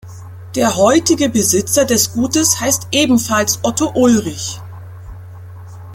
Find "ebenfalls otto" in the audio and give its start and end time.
2.91-3.91